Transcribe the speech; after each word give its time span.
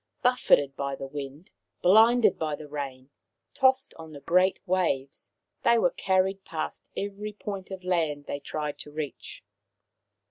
Buffeted 0.23 0.75
by 0.75 0.95
the 0.95 1.05
wind, 1.05 1.51
blinded 1.83 2.39
by 2.39 2.55
the 2.55 2.67
rain, 2.67 3.11
tossed 3.53 3.93
on 3.99 4.13
the 4.13 4.19
great 4.19 4.59
waves, 4.67 5.29
they 5.63 5.77
were 5.77 5.91
carried 5.91 6.43
past 6.43 6.89
every 6.97 7.33
point 7.33 7.69
of 7.69 7.83
land 7.83 8.25
they 8.25 8.39
tried 8.39 8.79
to 8.79 8.89
reach. 8.91 9.43